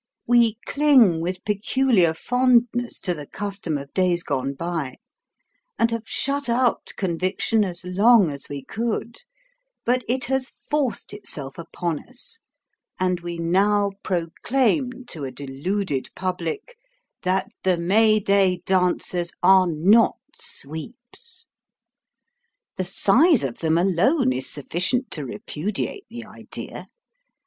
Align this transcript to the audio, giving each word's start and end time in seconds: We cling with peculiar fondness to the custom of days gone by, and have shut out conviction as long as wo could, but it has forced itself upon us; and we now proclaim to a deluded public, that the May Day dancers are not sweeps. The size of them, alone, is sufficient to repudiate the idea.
We 0.25 0.57
cling 0.65 1.21
with 1.21 1.45
peculiar 1.45 2.15
fondness 2.15 2.99
to 3.01 3.13
the 3.13 3.27
custom 3.27 3.77
of 3.77 3.93
days 3.93 4.23
gone 4.23 4.55
by, 4.55 4.95
and 5.77 5.91
have 5.91 6.09
shut 6.09 6.49
out 6.49 6.93
conviction 6.97 7.63
as 7.63 7.85
long 7.85 8.31
as 8.31 8.47
wo 8.49 8.61
could, 8.67 9.19
but 9.85 10.03
it 10.07 10.25
has 10.25 10.49
forced 10.67 11.13
itself 11.13 11.59
upon 11.59 11.99
us; 11.99 12.39
and 12.99 13.19
we 13.19 13.37
now 13.37 13.91
proclaim 14.01 15.05
to 15.09 15.23
a 15.23 15.29
deluded 15.29 16.09
public, 16.15 16.77
that 17.21 17.53
the 17.63 17.77
May 17.77 18.19
Day 18.19 18.61
dancers 18.65 19.31
are 19.43 19.67
not 19.67 20.17
sweeps. 20.33 21.45
The 22.75 22.85
size 22.85 23.43
of 23.43 23.59
them, 23.59 23.77
alone, 23.77 24.33
is 24.33 24.49
sufficient 24.49 25.11
to 25.11 25.23
repudiate 25.23 26.05
the 26.09 26.25
idea. 26.25 26.87